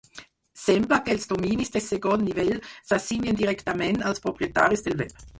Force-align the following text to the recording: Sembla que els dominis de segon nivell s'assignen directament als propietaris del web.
Sembla 0.59 0.97
que 1.09 1.11
els 1.15 1.27
dominis 1.33 1.69
de 1.75 1.81
segon 1.87 2.23
nivell 2.29 2.57
s'assignen 2.91 3.37
directament 3.41 4.01
als 4.13 4.23
propietaris 4.25 4.83
del 4.89 4.97
web. 5.03 5.21